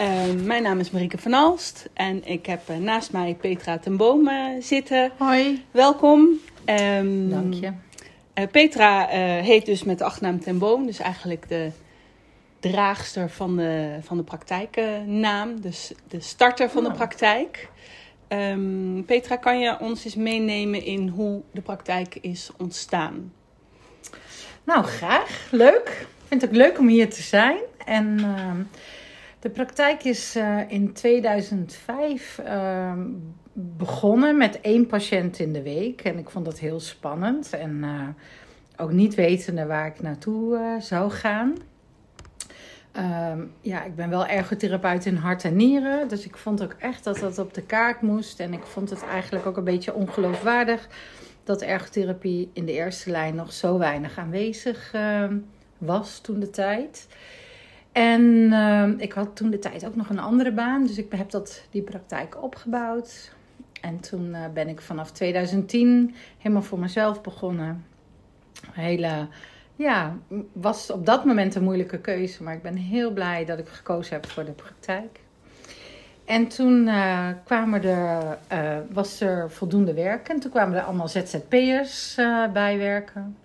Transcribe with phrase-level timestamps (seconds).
[0.00, 3.96] Uh, mijn naam is Marieke van Alst en ik heb uh, naast mij Petra ten
[3.96, 4.30] Boom
[4.60, 5.10] zitten.
[5.18, 5.64] Hoi.
[5.70, 6.28] Welkom.
[6.66, 7.72] Um, Dank je.
[8.46, 9.06] Petra
[9.42, 11.70] heet dus met de achternaam ten Boom, dus eigenlijk de
[12.60, 17.68] draagster van de, van de praktijknaam, dus de starter van de praktijk.
[18.28, 23.32] Um, Petra, kan je ons eens meenemen in hoe de praktijk is ontstaan?
[24.64, 25.48] Nou, graag.
[25.50, 26.06] Leuk.
[26.20, 27.58] Ik vind het ook leuk om hier te zijn.
[27.84, 28.20] En
[29.40, 32.92] de praktijk is uh, in 2005 uh,
[33.52, 36.00] begonnen met één patiënt in de week.
[36.00, 37.52] En ik vond dat heel spannend.
[37.52, 38.08] En eh,
[38.76, 41.54] ook niet wetende waar ik naartoe eh, zou gaan.
[43.32, 46.08] Um, ja, ik ben wel ergotherapeut in hart en nieren.
[46.08, 48.40] Dus ik vond ook echt dat dat op de kaart moest.
[48.40, 50.88] En ik vond het eigenlijk ook een beetje ongeloofwaardig
[51.44, 55.32] dat ergotherapie in de eerste lijn nog zo weinig aanwezig uh,
[55.78, 57.06] was toen de tijd.
[57.92, 60.86] En uh, ik had toen de tijd ook nog een andere baan.
[60.86, 63.32] Dus ik heb dat, die praktijk opgebouwd.
[63.80, 67.84] En toen uh, ben ik vanaf 2010 helemaal voor mezelf begonnen.
[68.70, 69.28] Hele
[69.76, 70.16] ja,
[70.52, 72.42] was op dat moment een moeilijke keuze.
[72.42, 75.20] Maar ik ben heel blij dat ik gekozen heb voor de praktijk.
[76.24, 80.28] En toen uh, kwamen er, uh, was er voldoende werk.
[80.28, 83.36] En toen kwamen er allemaal ZZP'ers uh, bij werken.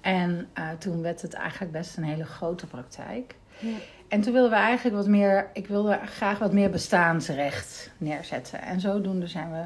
[0.00, 3.34] En toen werd het eigenlijk best een hele grote praktijk.
[3.62, 3.76] Ja.
[4.08, 8.62] En toen wilden we eigenlijk wat meer, ik wilde graag wat meer bestaansrecht neerzetten.
[8.62, 9.62] En zodoende zijn we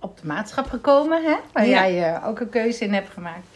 [0.00, 1.36] op de maatschap gekomen, hè?
[1.52, 1.88] waar ja.
[1.88, 3.46] jij ook een keuze in hebt gemaakt.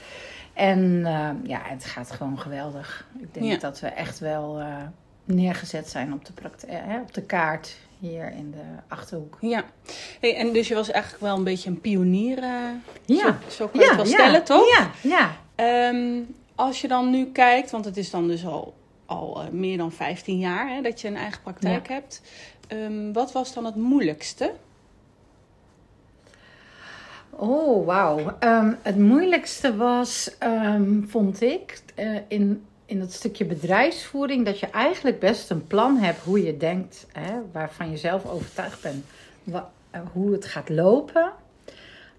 [0.52, 3.06] En uh, ja, het gaat gewoon geweldig.
[3.18, 3.56] Ik denk ja.
[3.56, 4.76] dat we echt wel uh,
[5.24, 6.32] neergezet zijn op de,
[6.66, 9.38] hè, op de kaart hier in de Achterhoek.
[9.40, 9.64] Ja,
[10.20, 12.38] hey, en dus je was eigenlijk wel een beetje een pionier.
[12.38, 12.50] Uh,
[13.04, 13.24] ja.
[13.24, 14.64] Zo, zo kan je ja, het wel stellen, toch?
[14.78, 15.30] Ja, ja.
[15.88, 18.74] Um, als je dan nu kijkt, want het is dan dus al,
[19.12, 21.94] al meer dan 15 jaar hè, dat je een eigen praktijk ja.
[21.94, 22.22] hebt.
[22.68, 24.52] Um, wat was dan het moeilijkste?
[27.30, 28.36] Oh, wauw.
[28.40, 34.66] Um, het moeilijkste was, um, vond ik, uh, in, in dat stukje bedrijfsvoering, dat je
[34.66, 39.04] eigenlijk best een plan hebt hoe je denkt, hè, waarvan je zelf overtuigd bent,
[39.42, 41.32] wat, uh, hoe het gaat lopen.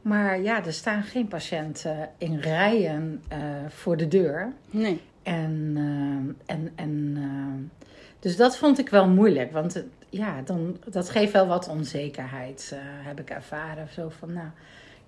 [0.01, 3.37] Maar ja, er staan geen patiënten in rijen uh,
[3.69, 4.53] voor de deur.
[4.69, 5.01] Nee.
[5.23, 7.71] En, en, en
[8.19, 12.75] dus dat vond ik wel moeilijk, want het, ja, dan, dat geeft wel wat onzekerheid,
[12.81, 13.87] heb ik ervaren.
[13.93, 14.47] Zo van, nou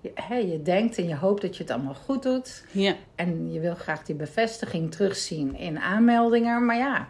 [0.00, 2.64] je, je denkt en je hoopt dat je het allemaal goed doet.
[2.70, 2.94] Ja.
[3.14, 6.64] En je wil graag die bevestiging terugzien in aanmeldingen.
[6.64, 7.08] Maar ja,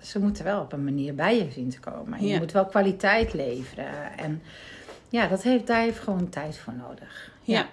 [0.00, 2.26] ze moeten wel op een manier bij je zien te komen.
[2.26, 4.18] Je moet wel kwaliteit leveren.
[4.18, 4.42] En
[5.08, 7.32] ja, dat heeft, daar heeft gewoon tijd voor nodig.
[7.42, 7.58] Ja.
[7.58, 7.66] ja.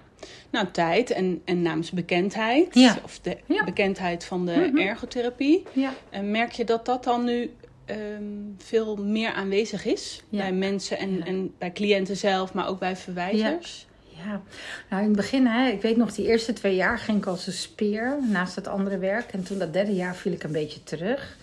[0.50, 2.76] Nou, tijd en, en naamsbekendheid.
[2.76, 2.98] Ja.
[3.04, 3.64] Of de ja.
[3.64, 4.78] bekendheid van de mm-hmm.
[4.78, 5.64] ergotherapie.
[5.74, 5.94] Ja.
[6.10, 7.52] En merk je dat dat dan nu
[7.86, 10.24] um, veel meer aanwezig is?
[10.30, 13.88] Bij mensen en, en bij cliënten zelf, maar ook bij verwijzers?
[14.26, 14.42] Ja,
[14.90, 17.48] nou in het begin, hè, ik weet nog, die eerste twee jaar ging ik als
[17.48, 19.32] een speer naast het andere werk.
[19.32, 21.38] En toen dat derde jaar viel ik een beetje terug.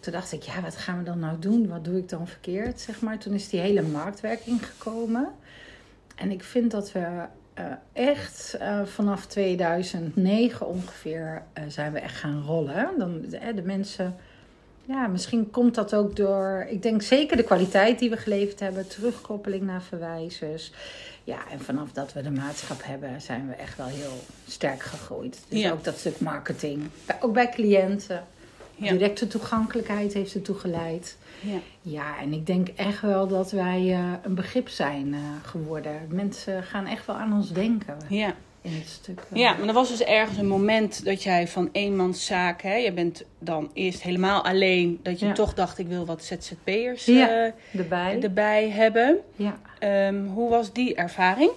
[0.00, 1.68] Toen dacht ik, ja, wat gaan we dan nou doen?
[1.68, 3.18] Wat doe ik dan verkeerd, zeg maar.
[3.18, 5.28] Toen is die hele marktwerking gekomen.
[6.16, 7.06] En ik vind dat we
[7.92, 12.88] echt uh, vanaf 2009 ongeveer uh, zijn we echt gaan rollen.
[12.98, 14.16] Dan, de, de mensen...
[14.84, 18.88] Ja, misschien komt dat ook door, ik denk zeker de kwaliteit die we geleverd hebben,
[18.88, 20.72] terugkoppeling naar verwijzers.
[21.24, 25.40] Ja, en vanaf dat we de maatschap hebben, zijn we echt wel heel sterk gegroeid.
[25.48, 25.70] Dus ja.
[25.70, 26.88] ook dat stuk marketing.
[27.20, 28.24] Ook bij cliënten.
[28.90, 31.16] Directe toegankelijkheid heeft ertoe geleid.
[31.40, 31.58] Ja.
[31.82, 35.92] ja, en ik denk echt wel dat wij uh, een begrip zijn uh, geworden.
[36.08, 37.96] Mensen gaan echt wel aan ons denken.
[38.08, 38.34] Ja.
[38.62, 39.22] In het stuk.
[39.32, 39.38] Uh...
[39.38, 43.24] Ja, maar er was dus ergens een moment dat jij van eenmanszaak, hè, je bent
[43.38, 45.32] dan eerst helemaal alleen, dat je Ja.
[45.32, 48.18] toch dacht: ik wil wat ZZP'ers Ja, eh, Erbij.
[48.22, 49.18] erbij hebben.
[49.36, 49.58] Ja.
[50.08, 51.50] Um, hoe was die ervaring?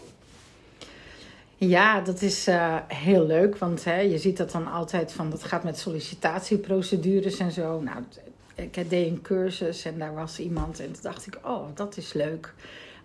[1.57, 5.43] Ja, dat is uh, heel leuk, want hè, je ziet dat dan altijd van, dat
[5.43, 7.81] gaat met sollicitatieprocedures en zo.
[7.81, 7.97] Nou,
[8.55, 12.13] ik deed een cursus en daar was iemand en toen dacht ik, oh, dat is
[12.13, 12.53] leuk.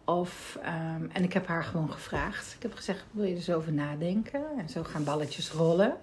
[0.05, 2.55] Of, um, en ik heb haar gewoon gevraagd.
[2.57, 4.43] Ik heb gezegd, wil je er over nadenken?
[4.59, 5.97] En zo gaan balletjes rollen.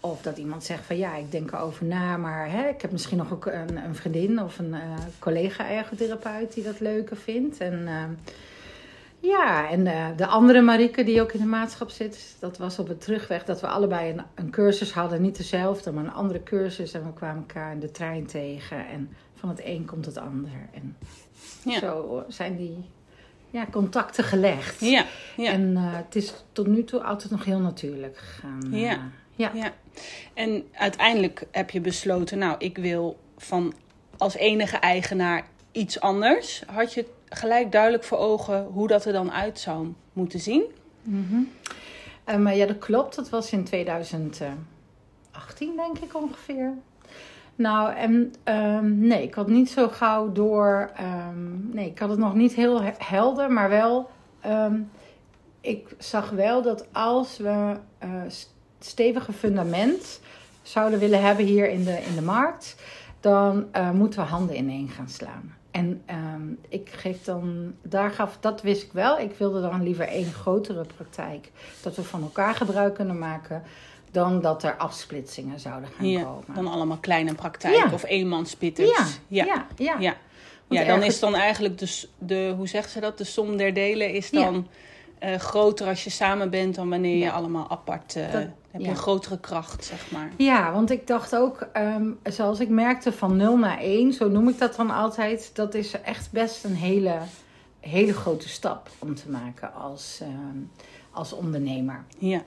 [0.00, 3.18] Of dat iemand zegt van ja, ik denk erover na, maar hè, ik heb misschien
[3.18, 7.58] nog ook een, een vriendin of een uh, collega ergotherapeut die dat leuker vindt.
[7.58, 8.04] En uh,
[9.20, 12.88] Ja, en eh, de andere Marieke die ook in de maatschap zit, dat was op
[12.88, 15.22] het terugweg dat we allebei een, een cursus hadden.
[15.22, 16.92] Niet dezelfde, maar een andere cursus.
[16.92, 18.86] En we kwamen elkaar in de trein tegen.
[18.88, 20.50] En van het een komt het ander.
[20.74, 20.96] En
[21.64, 21.78] Ja.
[21.78, 22.84] zo zijn die
[23.50, 24.80] ja, contacten gelegd.
[24.80, 25.04] Ja,
[25.36, 25.52] ja.
[25.52, 28.72] En eh, het is tot nu toe altijd nog heel natuurlijk gegaan.
[28.72, 29.10] eh, Ja.
[29.34, 29.50] ja.
[29.54, 29.72] Ja.
[30.34, 33.74] En uiteindelijk heb je besloten, nou, ik wil van
[34.16, 36.62] als enige eigenaar iets anders.
[36.66, 40.62] Had je gelijk duidelijk voor ogen hoe dat er dan uit zou moeten zien?
[42.38, 43.14] Maar ja, dat klopt.
[43.16, 44.56] Dat was in 2018,
[45.76, 46.72] denk ik ongeveer.
[47.54, 50.90] Nou, en ehm, nee, ik had niet zo gauw door.
[50.96, 54.10] ehm, nee, ik had het nog niet heel he- helder, maar wel.
[55.60, 60.20] ik zag wel dat als we eh st- stevige fundament
[60.62, 62.76] zouden willen hebben hier in de, in de markt,
[63.20, 65.54] dan eh, moeten we handen ineen gaan slaan.
[65.70, 69.18] En ehm, ik geef dan, daar gaf, dat wist ik wel.
[69.18, 71.50] Ik wilde dan liever één grotere praktijk.
[71.82, 73.62] Dat we van elkaar gebruik kunnen maken.
[74.10, 76.54] Dan dat er afsplitsingen zouden gaan Ja, komen.
[76.54, 77.94] dan allemaal kleine praktijken Ja.
[77.94, 78.90] of eenmanspitters.
[79.28, 79.66] ja, ja.
[79.76, 80.16] ja, ja.
[80.68, 84.12] Dan ergens- is dan eigenlijk de, de, hoe zeggen ze dat, de som der delen
[84.12, 84.66] is dan
[85.20, 87.30] eh, groter als je samen bent dan wanneer je Ja.
[87.32, 88.24] allemaal apart, Dat-
[88.70, 88.88] heb je ja.
[88.88, 90.30] een grotere kracht, zeg maar.
[90.36, 94.48] Ja, want ik dacht ook, ehm, zoals ik merkte, van 0 naar 1, zo noem
[94.48, 97.16] ik dat dan altijd, dat is echt best een hele,
[97.80, 100.58] hele grote stap om te maken als, ehm,
[101.10, 102.04] als ondernemer.
[102.18, 102.42] Ja,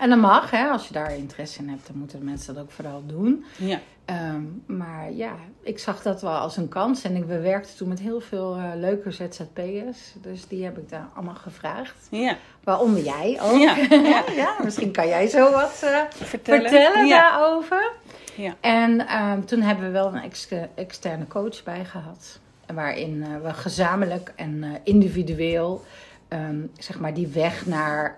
[0.00, 2.70] En dat mag, hè, als je daar interesse in hebt, dan moeten mensen dat ook
[2.70, 3.44] vooral doen.
[3.58, 7.02] ja, Ehm, maar ja, ik zag dat wel als een kans.
[7.04, 9.98] En ik, we werkten toen met heel veel eh, leuke ZZP'ers.
[10.22, 12.06] Dus die heb ik daar allemaal gevraagd.
[12.10, 12.36] ja.
[12.64, 13.58] Waaronder jij ook.
[13.60, 14.22] Ja, ja.
[14.36, 16.60] ja, misschien kan jij zo wat eh, Vertellen.
[16.70, 17.30] vertellen Ja.
[17.30, 17.92] daarover.
[18.36, 18.54] Ja.
[18.60, 22.38] En ehm, toen hebben we wel een ex- externe coach bij gehad.
[22.74, 25.84] Waarin eh, we gezamenlijk en individueel
[26.32, 28.16] ehm, zeg maar die weg naar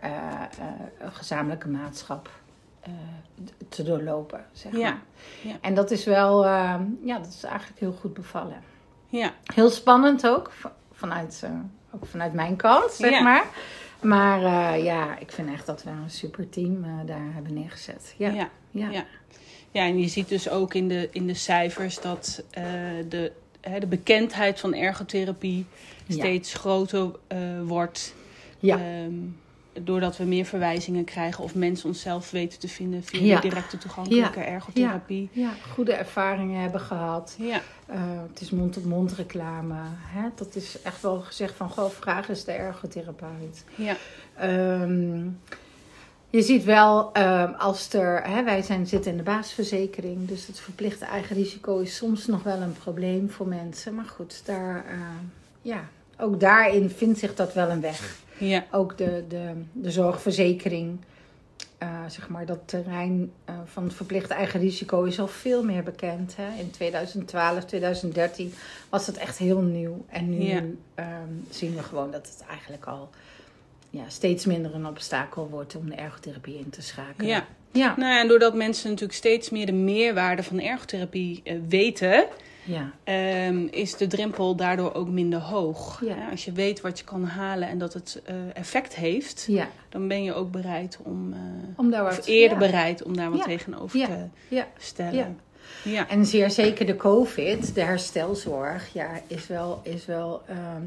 [0.98, 2.30] een gezamenlijke maatschap
[2.80, 2.92] eh,
[3.68, 4.44] te doorlopen.
[4.52, 4.78] Zeg Ja.
[4.90, 5.00] maar.
[5.42, 5.56] Ja.
[5.60, 8.62] En dat is wel, ehm, ja, dat is eigenlijk heel goed bevallen.
[9.08, 10.50] Ja, Heel spannend ook,
[10.92, 11.44] vanuit,
[11.90, 13.22] ook vanuit mijn kant, zeg Ja.
[13.22, 13.44] maar.
[14.00, 18.14] Maar ja, ik vind echt dat we een super team daar hebben neergezet.
[18.18, 18.48] Ja, ja.
[18.70, 18.90] ja.
[18.90, 19.04] ja.
[19.70, 22.44] Ja, en je ziet dus ook in de, in de cijfers dat
[23.08, 23.32] de,
[23.70, 25.66] hè, de bekendheid van ergotherapie
[26.06, 26.14] Ja.
[26.14, 28.14] steeds groter eh, wordt.
[28.58, 28.78] Ja.
[28.78, 29.12] Ehm,
[29.84, 33.40] doordat we meer verwijzingen krijgen of mensen onszelf weten te vinden via Ja.
[33.40, 35.28] de directe toegankelijke ergotherapie.
[35.32, 37.36] ja, goede ervaringen hebben gehad.
[37.38, 37.60] Ja.
[37.86, 38.00] Eh,
[38.30, 39.74] het is mond-op-mond reclame.
[40.06, 40.28] Hè?
[40.34, 43.64] Dat is echt wel gezegd van, goh, vraag eens de ergotherapeut.
[43.74, 43.96] Ja.
[44.36, 45.26] Ehm,
[46.36, 50.60] je ziet wel, ehm, als er, hè, wij zijn, zitten in de basisverzekering, dus het
[50.60, 53.94] verplichte eigen risico is soms nog wel een probleem voor mensen.
[53.94, 54.98] Maar goed, daar, eh,
[55.62, 55.88] ja,
[56.18, 58.16] ook daarin vindt zich dat wel een weg.
[58.38, 58.64] Ja.
[58.70, 60.98] Ook de, de, de zorgverzekering,
[61.78, 65.82] eh, zeg maar, dat terrein eh, van het verplichte eigen risico is al veel meer
[65.82, 66.36] bekend.
[66.36, 66.60] Hè?
[66.60, 68.54] In 2012, 2013
[68.88, 70.04] was het echt heel nieuw.
[70.08, 70.62] En nu Ja.
[70.94, 71.08] ehm,
[71.50, 73.10] zien we gewoon dat het eigenlijk al
[73.94, 77.26] ja, steeds minder een obstakel wordt om de ergotherapie in te schakelen.
[77.30, 77.46] Ja.
[77.72, 77.94] Ja.
[77.96, 82.26] Nou ja, en doordat mensen natuurlijk steeds meer de meerwaarde van ergotherapie eh, weten,
[82.64, 82.92] Ja.
[83.04, 86.00] ehm, is de drempel daardoor ook minder hoog.
[86.04, 86.16] Ja.
[86.16, 89.68] Ja, als je weet wat je kan halen en dat het eh, effect heeft, ja.
[89.88, 91.38] dan ben je ook bereid om, eh,
[91.76, 93.98] Om daar of wat eerder bereid om daar wat tegenover
[94.48, 95.14] te stellen.
[95.14, 95.34] Ja.
[95.84, 96.08] Ja.
[96.08, 99.80] En zeer zeker de COVID, de herstelzorg, ja, is wel.
[99.82, 100.82] Is wel ehm,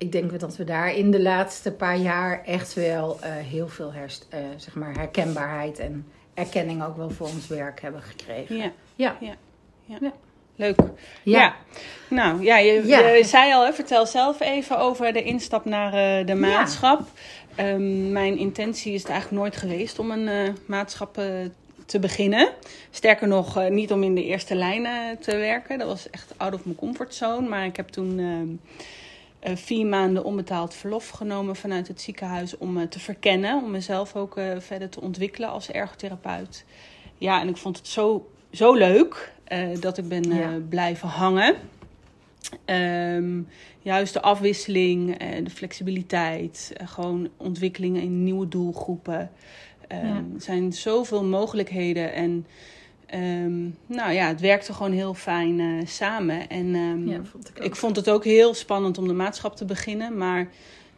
[0.00, 3.92] ik denk dat we daar in de laatste paar jaar echt wel eh, heel veel
[3.92, 8.72] herst, eh, zeg maar herkenbaarheid en erkenning ook wel voor ons werk hebben gekregen.
[8.96, 9.16] Ja.
[9.20, 9.36] Ja.
[10.56, 10.78] Leuk.
[11.22, 11.40] Ja.
[11.40, 11.54] Ja.
[12.08, 13.08] Nou, ja, je, Ja.
[13.08, 17.00] je zei al, hè, vertel zelf even over de instap naar eh, de maatschap.
[17.54, 21.18] Ehm, mijn intentie is het eigenlijk nooit geweest om een maatschap
[21.90, 22.52] te beginnen.
[22.90, 25.78] Sterker nog, niet om in de eerste lijn eh, te werken.
[25.78, 27.48] Dat was echt out of mijn comfortzone.
[27.48, 28.78] Maar ik heb toen ehm, eh,
[29.42, 33.62] vier maanden onbetaald verlof genomen vanuit het ziekenhuis om me te verkennen.
[33.62, 36.64] Om mezelf ook eh, verder te ontwikkelen als ergotherapeut.
[37.18, 40.58] Ja, en ik vond het zo, zo leuk eh, dat ik ben eh, Ja.
[40.68, 41.54] blijven hangen.
[42.64, 43.40] Ehm,
[43.82, 49.30] juist de afwisseling, eh, de flexibiliteit, eh, gewoon ontwikkelingen in nieuwe doelgroepen.
[49.88, 50.14] Ehm, Ja.
[50.34, 52.46] Er zijn zoveel mogelijkheden en
[53.10, 56.48] ehm, nou ja, het werkte gewoon heel fijn eh, samen.
[56.48, 60.16] En ehm, Ja, vond ik vond het ook heel spannend om de maatschap te beginnen,
[60.16, 60.48] maar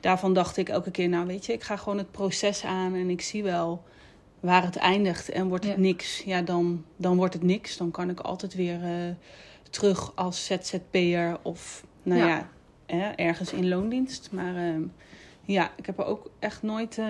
[0.00, 3.10] daarvan dacht ik elke keer, nou weet je, ik ga gewoon het proces aan en
[3.10, 3.82] ik zie wel
[4.40, 5.28] waar het eindigt.
[5.28, 5.80] En wordt het Ja.
[5.80, 7.76] niks, ja dan, dan wordt het niks.
[7.76, 8.90] Dan kan ik altijd weer eh,
[9.70, 12.26] terug als ZZP'er of nou Ja.
[12.26, 12.48] ja,
[12.96, 14.28] hè, ergens in loondienst.
[14.32, 14.82] Maar ehm,
[15.44, 17.06] Ja, ik heb er ook echt nooit eh,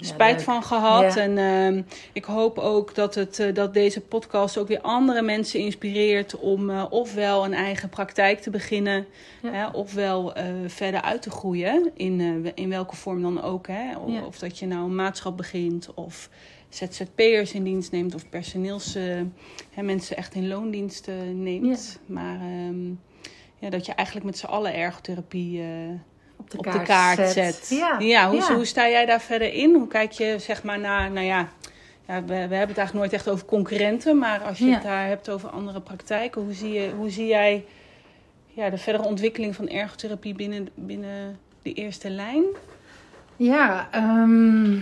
[0.00, 1.14] spijt van gehad.
[1.14, 1.20] Ja.
[1.20, 5.60] En ehm, ik hoop ook dat, het, eh, dat deze podcast ook weer andere mensen
[5.60, 9.06] inspireert om eh, ofwel een eigen praktijk te beginnen,
[9.42, 9.52] Ja.
[9.52, 13.66] hè, ofwel eh, verder uit te groeien, in, in welke vorm dan ook.
[13.66, 13.96] Hè?
[14.26, 16.28] Of, dat je nou een maatschap begint, of
[16.68, 18.94] ZZP'ers in dienst neemt, of personeels,
[19.70, 21.98] hè, mensen echt in loondiensten neemt.
[22.06, 22.88] Maar ehm,
[23.58, 25.62] ja, dat je eigenlijk met z'n allen ergotherapie...
[26.56, 27.66] op de op de kaart zet.
[27.98, 28.54] Ja, hoe, ja.
[28.54, 29.74] hoe sta jij daar verder in?
[29.74, 31.48] Hoe kijk je zeg maar naar, nou ja,
[32.06, 34.72] ja we, we hebben het eigenlijk nooit echt over concurrenten, maar als je Ja.
[34.74, 37.64] het daar hebt over andere praktijken, hoe zie, je, hoe zie jij
[38.46, 42.44] ja, de verdere ontwikkeling van ergotherapie binnen, binnen de eerste lijn?
[43.36, 44.76] Ja, ehm,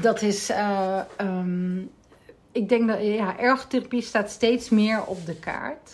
[0.00, 0.50] dat is.
[0.50, 1.78] eh, ehm,
[2.52, 5.92] ik denk dat ja, ergotherapie staat steeds meer op de kaart.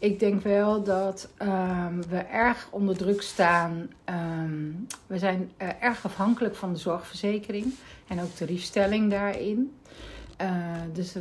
[0.00, 3.90] Ik denk wel dat ehm, we erg onder druk staan.
[4.04, 4.70] Ehm,
[5.06, 7.74] we zijn eh, erg afhankelijk van de zorgverzekering
[8.08, 9.76] en ook tariefstelling daarin.
[10.36, 10.50] Eh,
[10.92, 11.14] dus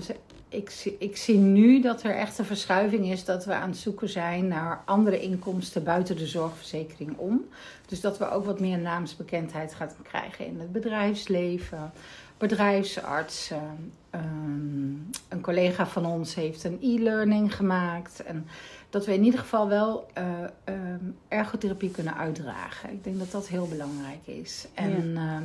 [0.49, 4.09] ik, ik zie nu dat er echt een verschuiving is dat we aan het zoeken
[4.09, 7.45] zijn naar andere inkomsten buiten de zorgverzekering om.
[7.85, 11.91] Dus dat we ook wat meer naamsbekendheid gaan krijgen in het bedrijfsleven,
[12.37, 13.93] bedrijfsartsen.
[14.09, 14.93] Ehm,
[15.39, 18.23] een collega van ons heeft een e-learning gemaakt.
[18.23, 18.47] En
[18.89, 20.23] dat we in ieder geval wel eh,
[20.63, 22.91] ehm, ergotherapie kunnen uitdragen.
[22.91, 24.67] Ik denk dat dat heel belangrijk is.
[24.73, 25.43] En ehm,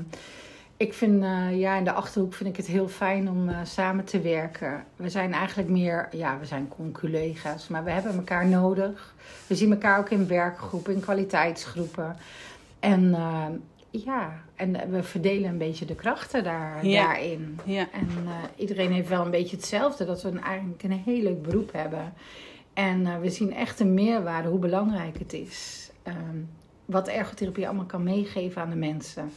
[0.76, 4.04] ik vind, eh, ja, in de achterhoek vind ik het heel fijn om eh, samen
[4.04, 4.84] te werken.
[4.96, 9.14] We zijn eigenlijk meer, ja, we zijn conculega's, maar we hebben elkaar nodig.
[9.46, 12.16] We zien elkaar ook in werkgroepen, in kwaliteitsgroepen.
[12.80, 13.46] En eh,
[14.04, 17.04] ja, en we verdelen een beetje de krachten daar, Ja.
[17.06, 17.58] daarin.
[17.64, 21.22] Ja, En eh, iedereen heeft wel een beetje hetzelfde, dat we een, eigenlijk een heel
[21.22, 22.12] leuk beroep hebben.
[22.72, 25.90] En eh, we zien echt een meerwaarde, hoe belangrijk het is.
[26.02, 26.38] Ehm,
[26.84, 29.30] wat ergotherapie allemaal kan meegeven aan de mensen.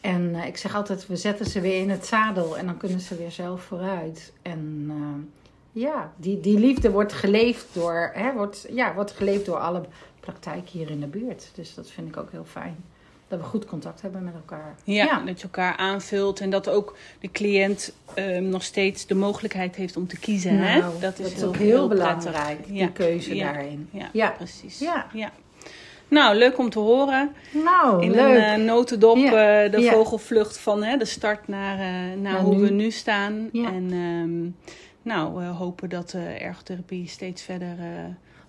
[0.00, 3.00] En eh, ik zeg altijd, we zetten ze weer in het zadel en dan kunnen
[3.00, 4.32] ze weer zelf vooruit.
[4.42, 9.58] En eh, ja, die, die liefde wordt geleefd door, hè, wordt, ja, wordt geleefd door
[9.58, 9.82] alle
[10.20, 11.50] praktijken hier in de buurt.
[11.54, 12.76] Dus dat vind ik ook heel fijn.
[13.30, 14.74] Dat we goed contact hebben met elkaar.
[14.84, 19.76] ja, dat je elkaar aanvult en dat ook de cliënt ehm, nog steeds de mogelijkheid
[19.76, 20.58] heeft om te kiezen.
[20.58, 20.78] hè?
[20.80, 22.86] Nou, dat is, ook heel, belangrijk, die Ja.
[22.88, 23.52] keuze Ja.
[23.52, 23.88] daarin.
[24.12, 24.78] Ja, precies.
[24.78, 25.06] Ja.
[25.12, 25.30] ja.
[26.08, 27.32] Nou, leuk om te horen.
[27.64, 28.36] Nou, in leuk.
[28.36, 29.30] een eh, notendop eh,
[29.70, 32.60] de vogelvlucht van hè, de start naar, eh, naar Naar hoe nu.
[32.62, 33.48] we nu staan.
[33.52, 34.68] En ehm,
[35.02, 37.76] nou, we hopen dat de ergotherapie steeds verder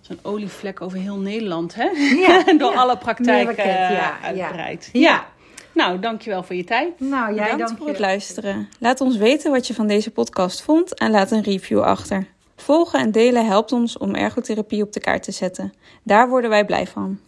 [0.08, 1.84] een olievlek over heel Nederland, hè?
[2.26, 2.78] Ja, door ja.
[2.78, 4.88] alle praktijken eh, ja, uitbreidt.
[4.92, 5.26] Ja.
[5.74, 7.00] Nou, dankjewel voor je tijd.
[7.00, 8.68] Nou, jij Bedankt dank voor het luisteren.
[8.78, 12.26] Laat ons weten wat je van deze podcast vond en laat een review achter.
[12.56, 15.72] Volgen en delen helpt ons om ergotherapie op de kaart te zetten.
[16.02, 17.18] Daar worden wij blij van.